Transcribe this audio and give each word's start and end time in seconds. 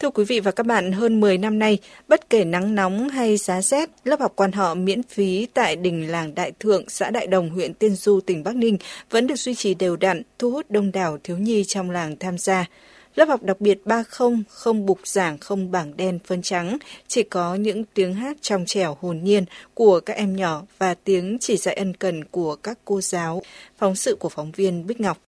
Thưa 0.00 0.10
quý 0.10 0.24
vị 0.24 0.40
và 0.40 0.50
các 0.50 0.66
bạn, 0.66 0.92
hơn 0.92 1.20
10 1.20 1.38
năm 1.38 1.58
nay, 1.58 1.78
bất 2.08 2.30
kể 2.30 2.44
nắng 2.44 2.74
nóng 2.74 3.08
hay 3.08 3.36
giá 3.36 3.62
rét, 3.62 3.90
lớp 4.04 4.20
học 4.20 4.32
quan 4.36 4.52
họ 4.52 4.74
miễn 4.74 5.02
phí 5.02 5.46
tại 5.54 5.76
đình 5.76 6.10
làng 6.10 6.34
Đại 6.34 6.52
Thượng, 6.60 6.88
xã 6.88 7.10
Đại 7.10 7.26
Đồng, 7.26 7.50
huyện 7.50 7.74
Tiên 7.74 7.96
Du, 7.96 8.20
tỉnh 8.20 8.44
Bắc 8.44 8.56
Ninh 8.56 8.78
vẫn 9.10 9.26
được 9.26 9.34
duy 9.34 9.54
trì 9.54 9.74
đều 9.74 9.96
đặn, 9.96 10.22
thu 10.38 10.50
hút 10.50 10.70
đông 10.70 10.92
đảo 10.92 11.18
thiếu 11.24 11.38
nhi 11.38 11.64
trong 11.64 11.90
làng 11.90 12.16
tham 12.16 12.38
gia. 12.38 12.64
Lớp 13.14 13.28
học 13.28 13.42
đặc 13.42 13.60
biệt 13.60 13.86
30, 13.86 14.42
không 14.48 14.86
bục 14.86 15.00
giảng, 15.04 15.38
không 15.38 15.70
bảng 15.70 15.96
đen 15.96 16.18
phơn 16.24 16.42
trắng, 16.42 16.78
chỉ 17.08 17.22
có 17.22 17.54
những 17.54 17.84
tiếng 17.94 18.14
hát 18.14 18.36
trong 18.40 18.64
trẻo 18.66 18.96
hồn 19.00 19.20
nhiên 19.22 19.44
của 19.74 20.00
các 20.00 20.16
em 20.16 20.36
nhỏ 20.36 20.62
và 20.78 20.94
tiếng 20.94 21.38
chỉ 21.40 21.56
dạy 21.56 21.74
ân 21.74 21.94
cần 21.94 22.24
của 22.24 22.56
các 22.56 22.78
cô 22.84 23.00
giáo. 23.00 23.42
Phóng 23.78 23.96
sự 23.96 24.16
của 24.20 24.28
phóng 24.28 24.52
viên 24.52 24.86
Bích 24.86 25.00
Ngọc. 25.00 25.18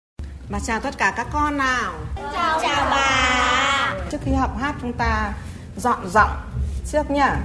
Bà 0.50 0.58
chào 0.66 0.80
tất 0.80 0.98
cả 0.98 1.14
các 1.16 1.26
con 1.32 1.56
nào. 1.56 1.94
Chào, 2.16 2.60
chào 2.62 2.90
bà. 2.90 3.49
Trước 4.10 4.18
khi 4.24 4.32
học 4.32 4.56
hát 4.58 4.74
chúng 4.82 4.92
ta 4.92 5.34
dọn 5.76 6.08
giọng 6.08 6.30
trước 6.86 7.10
nhá. 7.10 7.36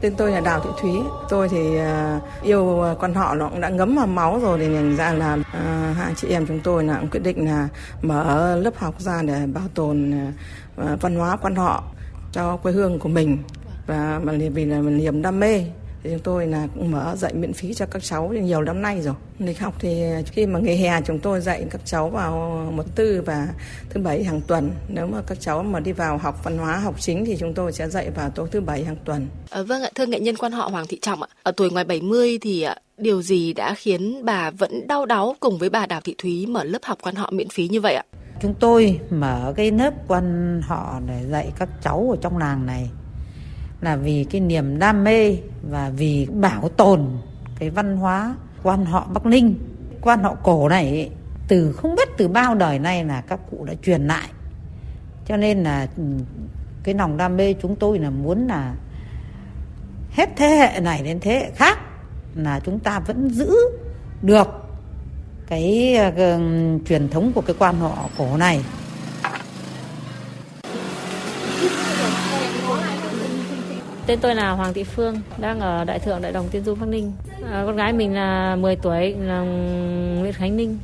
Tên 0.00 0.14
tôi 0.16 0.32
là 0.32 0.40
Đào 0.40 0.60
Thị 0.60 0.70
Thúy. 0.80 0.92
Tôi 1.28 1.48
thì 1.48 1.76
à, 1.76 2.20
yêu 2.42 2.84
con 3.00 3.14
họ 3.14 3.34
nó 3.34 3.48
cũng 3.48 3.60
đã 3.60 3.68
ngấm 3.68 3.96
vào 3.96 4.06
máu 4.06 4.40
rồi 4.42 4.58
thì 4.58 4.68
nhận 4.68 4.96
ra 4.96 5.12
là 5.12 5.38
à, 5.52 5.94
hai 5.98 6.14
chị 6.16 6.28
em 6.28 6.46
chúng 6.46 6.60
tôi 6.60 6.84
là 6.84 6.98
cũng 7.00 7.10
quyết 7.10 7.20
định 7.20 7.44
là 7.44 7.68
mở 8.02 8.56
lớp 8.56 8.78
học 8.78 9.00
ra 9.00 9.22
để 9.22 9.46
bảo 9.46 9.64
tồn 9.74 10.12
à, 10.76 10.96
văn 11.00 11.16
hóa 11.16 11.36
quan 11.36 11.54
họ 11.54 11.82
cho 12.32 12.56
quê 12.56 12.72
hương 12.72 12.98
của 12.98 13.08
mình 13.08 13.38
và 13.86 14.20
vì 14.54 14.64
là 14.64 14.78
niềm 14.78 15.22
đam 15.22 15.40
mê 15.40 15.64
thì 16.02 16.10
chúng 16.10 16.18
tôi 16.18 16.46
là 16.46 16.68
cũng 16.74 16.90
mở 16.90 17.16
dạy 17.16 17.34
miễn 17.34 17.52
phí 17.52 17.74
cho 17.74 17.86
các 17.86 18.02
cháu 18.02 18.28
nhiều 18.28 18.62
năm 18.62 18.82
nay 18.82 19.02
rồi. 19.02 19.14
Lịch 19.38 19.60
học 19.60 19.74
thì 19.78 20.02
khi 20.26 20.46
mà 20.46 20.60
nghỉ 20.60 20.76
hè 20.76 21.00
chúng 21.06 21.18
tôi 21.18 21.40
dạy 21.40 21.66
các 21.70 21.80
cháu 21.84 22.08
vào 22.08 22.32
một 22.72 22.84
tư 22.94 23.22
và 23.26 23.48
thứ 23.90 24.00
bảy 24.00 24.24
hàng 24.24 24.40
tuần. 24.40 24.70
Nếu 24.88 25.06
mà 25.06 25.22
các 25.26 25.40
cháu 25.40 25.62
mà 25.62 25.80
đi 25.80 25.92
vào 25.92 26.18
học 26.18 26.44
văn 26.44 26.58
hóa 26.58 26.76
học 26.76 27.00
chính 27.00 27.24
thì 27.24 27.36
chúng 27.36 27.54
tôi 27.54 27.72
sẽ 27.72 27.88
dạy 27.88 28.10
vào 28.10 28.30
tối 28.30 28.48
thứ 28.50 28.60
bảy 28.60 28.84
hàng 28.84 28.96
tuần. 29.04 29.26
À, 29.50 29.62
vâng 29.62 29.82
ạ, 29.82 29.90
thưa 29.94 30.06
nghệ 30.06 30.20
nhân 30.20 30.36
quan 30.36 30.52
họ 30.52 30.68
Hoàng 30.68 30.86
Thị 30.86 30.98
Trọng 31.02 31.22
ạ. 31.22 31.28
Ở 31.42 31.52
tuổi 31.52 31.70
ngoài 31.70 31.84
70 31.84 32.38
thì 32.40 32.66
điều 32.98 33.22
gì 33.22 33.52
đã 33.52 33.74
khiến 33.74 34.24
bà 34.24 34.50
vẫn 34.50 34.86
đau 34.86 35.06
đáu 35.06 35.36
cùng 35.40 35.58
với 35.58 35.70
bà 35.70 35.86
Đào 35.86 36.00
Thị 36.04 36.14
Thúy 36.18 36.46
mở 36.46 36.64
lớp 36.64 36.82
học 36.82 36.98
quan 37.02 37.14
họ 37.14 37.30
miễn 37.32 37.48
phí 37.48 37.68
như 37.68 37.80
vậy 37.80 37.94
ạ? 37.94 38.04
Chúng 38.42 38.54
tôi 38.54 39.00
mở 39.10 39.52
cái 39.56 39.70
lớp 39.70 39.94
quan 40.08 40.60
họ 40.64 41.00
để 41.06 41.22
dạy 41.30 41.52
các 41.58 41.68
cháu 41.82 42.08
ở 42.10 42.16
trong 42.22 42.38
làng 42.38 42.66
này 42.66 42.90
là 43.80 43.96
vì 43.96 44.24
cái 44.30 44.40
niềm 44.40 44.78
đam 44.78 45.04
mê 45.04 45.36
và 45.70 45.90
vì 45.96 46.26
bảo 46.26 46.68
tồn 46.68 47.06
cái 47.58 47.70
văn 47.70 47.96
hóa 47.96 48.34
quan 48.62 48.84
họ 48.84 49.08
Bắc 49.14 49.26
Ninh. 49.26 49.54
Quan 50.00 50.22
họ 50.22 50.34
cổ 50.42 50.68
này 50.68 51.10
từ 51.48 51.72
không 51.72 51.94
biết 51.94 52.08
từ 52.16 52.28
bao 52.28 52.54
đời 52.54 52.78
nay 52.78 53.04
là 53.04 53.20
các 53.20 53.40
cụ 53.50 53.64
đã 53.64 53.74
truyền 53.82 54.06
lại. 54.06 54.28
Cho 55.26 55.36
nên 55.36 55.62
là 55.62 55.86
ừ, 55.96 56.02
cái 56.82 56.94
lòng 56.94 57.16
đam 57.16 57.36
mê 57.36 57.54
chúng 57.62 57.76
tôi 57.76 57.98
là 57.98 58.10
muốn 58.10 58.46
là 58.46 58.74
hết 60.10 60.28
thế 60.36 60.48
hệ 60.48 60.80
này 60.80 61.02
đến 61.02 61.20
thế 61.20 61.34
hệ 61.34 61.50
khác 61.50 61.78
là 62.34 62.60
chúng 62.64 62.78
ta 62.78 63.00
vẫn 63.00 63.30
giữ 63.30 63.54
được 64.22 64.48
cái 65.46 65.96
uh, 66.08 66.14
truyền 66.86 67.08
thống 67.08 67.32
của 67.32 67.40
cái 67.40 67.56
quan 67.58 67.76
họ 67.80 68.08
cổ 68.18 68.36
này. 68.36 68.60
Tên 74.10 74.20
tôi 74.20 74.34
là 74.34 74.50
Hoàng 74.50 74.74
Thị 74.74 74.84
Phương, 74.84 75.20
đang 75.38 75.60
ở 75.60 75.84
Đại 75.84 75.98
Thượng 75.98 76.22
Đại 76.22 76.32
Đồng 76.32 76.48
Tiên 76.48 76.64
Du 76.64 76.74
Bắc 76.74 76.86
Ninh. 76.86 77.12
À, 77.52 77.62
con 77.66 77.76
gái 77.76 77.92
mình 77.92 78.14
là 78.14 78.56
10 78.56 78.76
tuổi, 78.76 79.14
là 79.20 79.40
Nguyễn 79.40 80.32
Khánh 80.32 80.56
Ninh. 80.56 80.78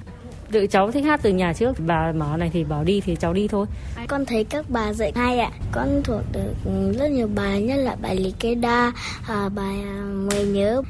Tự 0.52 0.66
cháu 0.66 0.90
thích 0.90 1.04
hát 1.04 1.20
từ 1.22 1.30
nhà 1.30 1.52
trước, 1.52 1.76
bà 1.86 2.12
mở 2.12 2.36
này 2.38 2.50
thì 2.52 2.64
bảo 2.64 2.84
đi 2.84 3.00
thì 3.00 3.16
cháu 3.16 3.32
đi 3.32 3.48
thôi. 3.48 3.66
Con 4.08 4.26
thấy 4.26 4.44
các 4.44 4.64
bà 4.68 4.92
dạy 4.92 5.12
hay 5.16 5.38
ạ. 5.38 5.50
Con 5.72 6.02
thuộc 6.04 6.20
được 6.32 6.70
rất 6.98 7.10
nhiều 7.10 7.28
bài, 7.34 7.62
nhất 7.62 7.76
là 7.76 7.96
bài 8.02 8.16
Lý 8.16 8.34
Cây 8.40 8.54
Đa, 8.54 8.92
à, 9.28 9.48
bài 9.54 9.74
à, 9.84 10.02
Mười 10.04 10.44
Nhớ. 10.44 10.82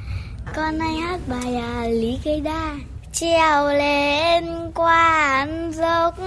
Con 0.55 0.81
hay 0.81 0.95
hát 0.95 1.21
bài 1.27 1.57
à, 1.57 1.87
Lý 1.89 2.19
Cây 2.25 2.41
Đa. 2.41 2.75
Trèo 3.13 3.69
lên 3.69 4.45
quan 4.75 5.73
dốc 5.73 6.19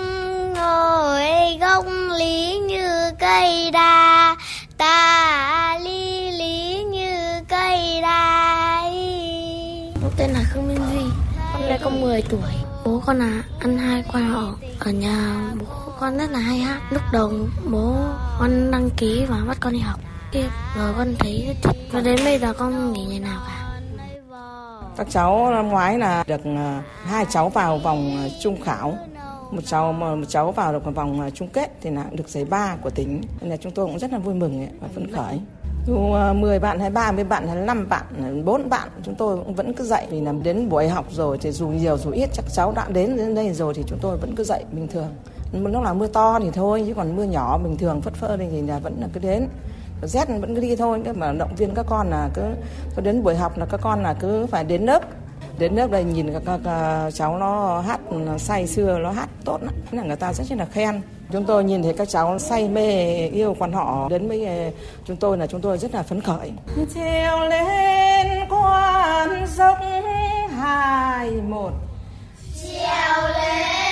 ngồi 0.55 1.57
gốc 1.61 1.85
lý 2.19 2.57
như 2.57 3.11
cây 3.19 3.71
đa 3.71 4.35
ta 4.77 5.08
Con 11.83 11.93
đây 11.93 12.01
con 12.01 12.01
10 12.01 12.21
tuổi. 12.21 12.51
Bố 12.85 13.01
con 13.05 13.19
là 13.19 13.43
ăn 13.59 13.77
hai 13.77 14.03
quan 14.13 14.29
họ 14.29 14.55
Ở 14.79 14.91
nhà 14.91 15.51
bố 15.59 15.65
con 15.99 16.17
rất 16.17 16.31
là 16.31 16.39
hay 16.39 16.59
hát. 16.59 16.81
Lúc 16.89 17.01
đầu 17.13 17.31
bố 17.71 17.95
con 18.39 18.71
đăng 18.71 18.89
ký 18.97 19.25
và 19.29 19.37
bắt 19.47 19.57
con 19.59 19.73
đi 19.73 19.79
học. 19.79 19.99
Tiếp 20.31 20.47
rồi 20.77 20.93
con 20.97 21.15
thấy 21.19 21.45
rất 21.47 21.53
thích. 21.63 21.89
Và 21.91 22.01
đến 22.01 22.19
bây 22.25 22.39
giờ 22.39 22.53
con 22.53 22.93
nghỉ 22.93 23.05
ngày 23.05 23.19
nào 23.19 23.41
cả. 23.47 23.55
Các 24.97 25.07
cháu 25.09 25.51
năm 25.51 25.67
ngoái 25.67 25.99
là 25.99 26.23
được 26.27 26.41
ờ, 26.43 26.81
hai 27.03 27.25
cháu 27.29 27.49
vào 27.49 27.77
vòng 27.77 28.29
trung 28.41 28.61
khảo. 28.61 28.97
Một 29.51 29.61
cháu 29.65 29.93
một 29.93 30.25
cháu 30.27 30.51
vào 30.51 30.73
được 30.73 30.95
vòng 30.95 31.21
ờ, 31.21 31.29
chung 31.29 31.47
kết 31.47 31.71
thì 31.81 31.89
là 31.89 32.05
được 32.11 32.29
giải 32.29 32.45
ba 32.45 32.75
của 32.81 32.89
tỉnh. 32.89 33.21
Nên 33.41 33.49
là 33.49 33.57
chúng 33.57 33.71
tôi 33.71 33.85
cũng 33.85 33.99
rất 33.99 34.11
là 34.11 34.17
vui 34.17 34.33
mừng 34.33 34.67
và 34.81 34.87
phấn 34.95 35.11
khởi 35.11 35.39
dù 35.85 36.13
à, 36.13 36.33
10 36.33 36.59
bạn 36.59 36.79
hay 36.79 36.89
30 36.89 37.23
bạn 37.23 37.47
hay 37.47 37.55
5 37.55 37.89
bạn, 37.89 38.03
à, 38.23 38.29
4 38.45 38.69
bạn 38.69 38.89
chúng 39.03 39.15
tôi 39.15 39.37
cũng 39.37 39.53
vẫn 39.53 39.73
cứ 39.73 39.83
dạy. 39.83 40.07
Vì 40.11 40.21
là 40.21 40.33
đến 40.43 40.69
buổi 40.69 40.87
học 40.87 41.05
rồi 41.11 41.37
thì 41.41 41.51
dù 41.51 41.67
nhiều 41.67 41.97
dù 41.97 42.11
ít 42.11 42.29
chắc 42.33 42.45
cháu 42.53 42.71
đã 42.71 42.85
đến 42.89 43.17
đến 43.17 43.35
đây 43.35 43.53
rồi 43.53 43.73
thì 43.73 43.83
chúng 43.87 43.99
tôi 44.01 44.17
vẫn 44.17 44.35
cứ 44.35 44.43
dạy 44.43 44.63
bình 44.71 44.87
thường. 44.87 45.09
Lúc 45.53 45.83
là 45.83 45.93
mưa 45.93 46.07
to 46.07 46.39
thì 46.39 46.51
thôi 46.51 46.83
chứ 46.87 46.93
còn 46.93 47.15
mưa 47.15 47.23
nhỏ 47.23 47.57
bình 47.57 47.77
thường 47.77 48.01
phất 48.01 48.13
phơ 48.13 48.37
thì 48.37 48.61
là 48.61 48.79
vẫn 48.79 48.97
là 49.01 49.07
cứ 49.13 49.19
đến. 49.19 49.47
Rét 50.03 50.27
vẫn 50.27 50.55
cứ 50.55 50.61
đi 50.61 50.75
thôi 50.75 51.01
cái 51.05 51.13
mà 51.13 51.31
động 51.31 51.55
viên 51.57 51.75
các 51.75 51.85
con 51.89 52.09
là 52.09 52.29
cứ, 52.33 52.41
cứ 52.95 53.01
đến 53.01 53.23
buổi 53.23 53.35
học 53.35 53.57
là 53.57 53.65
các 53.65 53.79
con 53.83 54.03
là 54.03 54.13
cứ 54.13 54.45
phải 54.45 54.63
đến 54.63 54.85
lớp 54.85 55.03
đến 55.59 55.75
lớp 55.75 55.91
đây 55.91 56.03
nhìn 56.03 56.33
các, 56.33 56.41
các, 56.45 56.59
các 56.63 57.11
cháu 57.13 57.37
nó 57.37 57.79
hát 57.79 57.99
say 58.37 58.67
sưa 58.67 58.99
nó 59.03 59.11
hát 59.11 59.29
tốt 59.45 59.57
lắm. 59.63 59.73
Là 59.91 60.03
người 60.03 60.15
ta 60.15 60.33
rất 60.33 60.57
là 60.57 60.65
khen. 60.65 61.01
Chúng 61.31 61.45
tôi 61.45 61.63
nhìn 61.63 61.83
thấy 61.83 61.93
các 61.93 62.09
cháu 62.09 62.39
say 62.39 62.69
mê 62.69 63.15
yêu 63.27 63.55
quan 63.59 63.71
họ. 63.71 64.07
Đến 64.09 64.27
với 64.27 64.45
ờ, 64.45 64.71
chúng 65.05 65.17
tôi 65.17 65.37
là 65.37 65.47
chúng 65.47 65.61
tôi 65.61 65.77
rất 65.77 65.93
là 65.93 66.03
phấn 66.03 66.21
khởi. 66.21 66.51
Treo 66.95 67.39
lên 67.39 68.27
quan 68.49 69.47
dốc 69.47 69.77
hai 70.49 71.31
một. 71.31 71.71
Treo 72.63 73.27
lên 73.27 73.88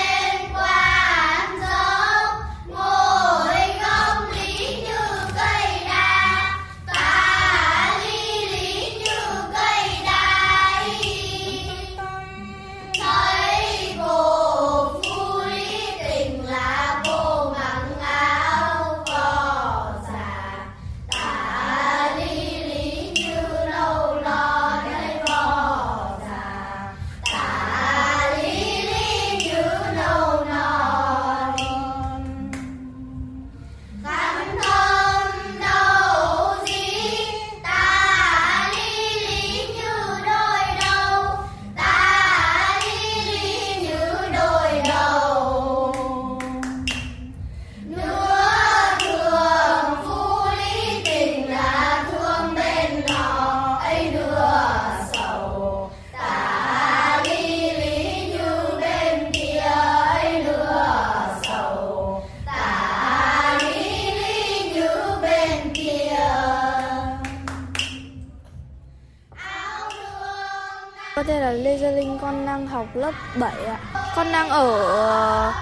tên 71.28 71.42
là 71.42 71.52
Lê 71.52 71.78
Gia 71.78 71.92
Linh, 71.92 72.18
con 72.22 72.46
đang 72.46 72.68
học 72.68 72.86
lớp 72.94 73.12
7 73.40 73.66
ạ. 73.66 73.78
Con 74.16 74.28
đang 74.32 74.50
ở 74.50 74.88
ờ, 74.88 75.54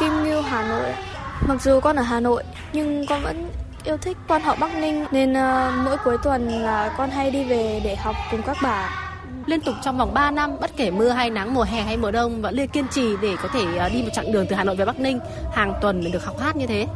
Kim 0.00 0.24
Ngưu, 0.24 0.42
Hà 0.42 0.68
Nội 0.68 0.90
ạ. 0.90 0.96
Mặc 1.48 1.62
dù 1.62 1.80
con 1.80 1.96
ở 1.96 2.02
Hà 2.02 2.20
Nội 2.20 2.44
nhưng 2.72 3.06
con 3.06 3.22
vẫn 3.22 3.50
yêu 3.84 3.96
thích 3.96 4.16
quan 4.28 4.42
họ 4.42 4.56
Bắc 4.60 4.74
Ninh 4.74 5.04
nên 5.10 5.32
uh, 5.32 5.74
mỗi 5.84 5.96
cuối 6.04 6.16
tuần 6.22 6.48
là 6.48 6.94
con 6.98 7.10
hay 7.10 7.30
đi 7.30 7.44
về 7.44 7.80
để 7.84 7.96
học 7.96 8.16
cùng 8.30 8.42
các 8.42 8.56
bà. 8.62 8.90
liên 9.46 9.60
tục 9.60 9.74
trong 9.82 9.98
vòng 9.98 10.14
3 10.14 10.30
năm 10.30 10.56
bất 10.60 10.70
kể 10.76 10.90
mưa 10.90 11.08
hay 11.08 11.30
nắng 11.30 11.54
mùa 11.54 11.62
hè 11.62 11.82
hay 11.82 11.96
mùa 11.96 12.10
đông 12.10 12.42
vẫn 12.42 12.54
liên 12.54 12.68
kiên 12.68 12.88
trì 12.88 13.16
để 13.22 13.36
có 13.42 13.48
thể 13.48 13.76
ờ, 13.78 13.88
đi 13.88 14.02
một 14.02 14.10
chặng 14.12 14.32
đường 14.32 14.46
từ 14.46 14.56
Hà 14.56 14.64
Nội 14.64 14.76
về 14.76 14.84
Bắc 14.84 15.00
Ninh 15.00 15.20
hàng 15.52 15.74
tuần 15.80 16.04
để 16.04 16.10
được 16.10 16.24
học 16.24 16.40
hát 16.40 16.56
như 16.56 16.66
thế 16.66 16.86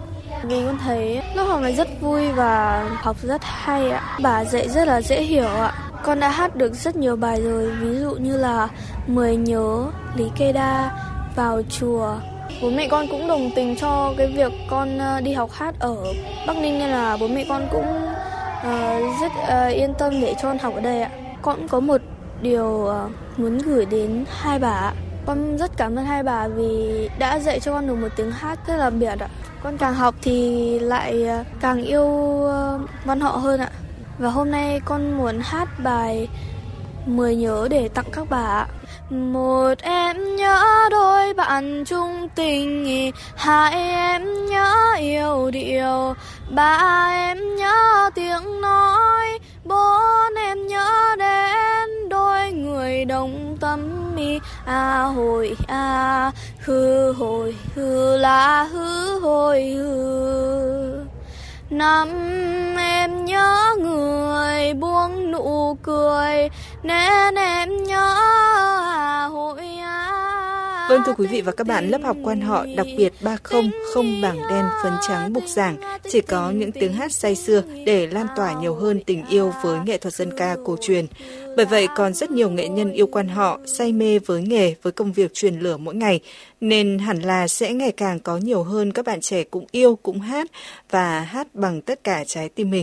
vì 0.43 0.65
con 0.67 0.79
thấy 0.79 1.23
lớp 1.35 1.45
học 1.45 1.61
này 1.61 1.75
rất 1.75 1.89
vui 2.01 2.33
và 2.33 2.85
học 3.03 3.17
rất 3.23 3.41
hay 3.45 3.91
ạ. 3.91 4.19
Bà 4.23 4.45
dạy 4.45 4.69
rất 4.69 4.89
là 4.89 5.01
dễ 5.01 5.23
hiểu 5.23 5.49
ạ. 5.49 5.88
Con 6.05 6.21
đã 6.21 6.29
hát 6.29 6.57
được 6.57 6.75
rất 6.75 6.97
nhiều 6.97 7.17
bài 7.17 7.43
rồi, 7.43 7.71
ví 7.81 7.99
dụ 8.01 8.11
như 8.11 8.37
là 8.37 8.69
Mười 9.07 9.37
nhớ, 9.37 9.87
Lý 10.17 10.25
Kê 10.37 10.53
Đa, 10.53 10.91
Vào 11.37 11.63
chùa. 11.71 12.15
Bố 12.63 12.71
mẹ 12.71 12.89
con 12.89 13.07
cũng 13.11 13.29
đồng 13.29 13.51
tình 13.57 13.77
cho 13.77 14.15
cái 14.19 14.27
việc 14.27 14.53
con 14.71 14.99
ờ, 14.99 15.21
đi 15.21 15.33
học 15.33 15.51
hát 15.53 15.75
ở 15.79 15.97
Bắc 16.47 16.57
Ninh 16.57 16.79
nên 16.79 16.91
là 16.91 17.17
bố 17.21 17.29
mẹ 17.29 17.45
con 17.49 17.69
cũng 17.71 17.87
uh, 18.59 19.21
rất 19.21 19.33
uh, 19.43 19.75
yên 19.75 19.95
tâm 19.99 20.21
để 20.21 20.35
cho 20.35 20.49
con 20.49 20.59
học 20.59 20.75
ở 20.75 20.81
đây 20.81 21.03
ạ. 21.03 21.11
Con 21.43 21.57
cũng 21.57 21.69
có 21.69 21.81
một 21.81 22.01
điều 22.43 22.93
muốn 23.37 23.59
gửi 23.59 23.87
đến 23.87 24.25
hai 24.29 24.59
bà 24.59 24.93
Con 25.27 25.57
rất 25.57 25.71
cảm 25.77 25.97
ơn 25.97 26.05
hai 26.05 26.23
bà 26.23 26.49
vì 26.49 27.09
đã 27.19 27.41
dạy 27.41 27.61
cho 27.61 27.73
con 27.73 27.87
được 27.87 27.95
một 27.95 28.09
tiếng 28.17 28.31
hát 28.31 28.59
rất 28.67 28.77
là 28.77 28.91
biệt 28.91 29.19
ạ. 29.21 29.29
Con 29.63 29.79
càng 29.79 29.95
học 29.95 30.15
thì 30.23 30.79
lại 30.79 31.27
càng 31.61 31.83
yêu 31.83 32.07
văn 33.05 33.21
họ 33.21 33.31
hơn 33.31 33.61
ạ. 33.61 33.71
Và 34.19 34.29
hôm 34.29 34.51
nay 34.51 34.81
con 34.85 35.19
muốn 35.19 35.41
hát 35.43 35.69
bài 35.83 36.29
Mười 37.07 37.37
nhớ 37.37 37.69
để 37.71 37.89
tặng 37.89 38.11
các 38.13 38.27
bà 38.31 38.39
ạ. 38.39 38.67
Một 39.11 39.75
em 39.83 40.37
nhớ 40.37 40.65
đôi 40.91 41.35
bạn 41.35 41.85
chung 41.87 42.29
tình 42.35 43.13
Hai 43.37 43.73
em 43.73 44.47
nhớ 44.47 44.75
yêu 44.99 45.51
điệu, 45.51 46.15
Ba 46.51 47.09
em 47.13 47.57
nhớ 47.57 48.11
tiếng 48.15 48.61
nói, 48.61 49.39
Bốn 49.65 50.35
em 50.37 50.67
nhớ 50.67 51.17
đến 51.19 52.09
đôi 52.09 52.53
người 52.53 53.05
đồng 53.05 53.57
tâm 53.61 54.15
mi 54.15 54.39
À 54.65 55.03
hồi 55.03 55.57
à 55.67 56.33
hư 56.59 57.13
hồi, 57.13 57.57
hư 57.75 58.17
là 58.17 58.63
hư 58.63 59.21
hồi, 59.21 59.63
hư 59.65 61.05
Năm 61.71 62.09
em 62.79 62.88
nhớ 63.29 63.77
người 63.79 64.75
buông 64.75 65.33
nụ 65.33 65.77
cười 65.83 66.49
Nên 66.83 67.35
em 67.35 67.85
nhớ 67.85 68.15
hội 69.33 69.69
Vâng 70.89 71.03
thưa 71.07 71.15
quý 71.19 71.27
vị 71.27 71.41
và 71.41 71.53
các 71.53 71.67
bạn, 71.67 71.89
lớp 71.89 72.03
học 72.03 72.17
quan 72.25 72.41
họ 72.41 72.67
đặc 72.77 72.87
biệt 72.97 73.13
30 73.23 73.71
không 73.95 74.21
bảng 74.23 74.39
đen 74.51 74.65
phấn 74.83 74.93
trắng 75.09 75.33
bục 75.33 75.45
giảng, 75.47 75.77
chỉ 76.09 76.21
có 76.21 76.51
những 76.51 76.73
tiếng 76.73 76.93
hát 76.93 77.13
say 77.13 77.35
xưa 77.35 77.63
để 77.87 78.07
lan 78.07 78.27
tỏa 78.37 78.61
nhiều 78.61 78.75
hơn 78.75 79.01
tình 79.07 79.27
yêu 79.27 79.53
với 79.63 79.79
nghệ 79.87 79.99
thuật 79.99 80.15
dân 80.15 80.31
ca 80.37 80.57
cổ 80.65 80.77
truyền. 80.81 81.07
Bởi 81.57 81.67
vậy 81.67 81.89
còn 81.97 82.15
rất 82.15 82.31
nhiều 82.31 82.51
nghệ 82.51 82.69
nhân 82.69 82.93
yêu 82.93 83.07
quan 83.07 83.29
họ, 83.29 83.61
say 83.67 83.93
mê 83.93 84.19
với 84.19 84.43
nghề, 84.43 84.75
với 84.83 84.93
công 84.93 85.13
việc 85.13 85.35
truyền 85.35 85.59
lửa 85.59 85.77
mỗi 85.77 85.95
ngày, 85.95 86.21
nên 86.61 86.99
hẳn 86.99 87.23
là 87.23 87.49
sẽ 87.49 87.73
ngày 87.73 87.93
càng 87.93 88.21
có 88.21 88.37
nhiều 88.37 88.63
hơn 88.63 88.93
các 88.93 89.05
bạn 89.05 89.21
trẻ 89.21 89.45
cũng 89.45 89.67
yêu, 89.71 89.99
cũng 90.03 90.21
hát 90.21 90.47
và 90.91 91.21
hát 91.21 91.55
bằng 91.55 91.83
tất 91.83 92.05
cả 92.05 92.25
trái 92.27 92.49
tim 92.49 92.71
mình. 92.71 92.77